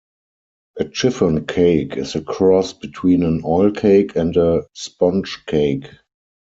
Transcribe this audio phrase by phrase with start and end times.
[0.79, 5.89] A chiffon cake is a cross between an oil cake and a sponge cake.